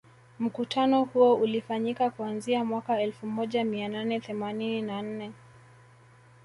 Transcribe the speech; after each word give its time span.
Mkutano 0.39 1.03
huo 1.03 1.35
ulifanyika 1.35 2.09
kuanzia 2.09 2.63
mwaka 2.65 3.01
elfu 3.01 3.27
moja 3.27 3.63
mia 3.65 3.87
nane 3.89 4.19
themanini 4.19 4.81
na 4.81 5.01
nne 5.01 5.31